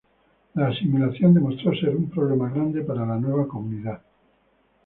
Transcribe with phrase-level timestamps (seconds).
[0.55, 4.01] La asimilación demostró ser un problema grande para la nueva comunidad.